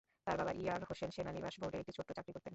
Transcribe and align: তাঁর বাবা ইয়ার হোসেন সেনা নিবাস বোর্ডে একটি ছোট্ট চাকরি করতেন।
তাঁর 0.25 0.37
বাবা 0.41 0.53
ইয়ার 0.61 0.81
হোসেন 0.89 1.09
সেনা 1.15 1.31
নিবাস 1.37 1.55
বোর্ডে 1.61 1.77
একটি 1.81 1.93
ছোট্ট 1.97 2.09
চাকরি 2.17 2.31
করতেন। 2.35 2.49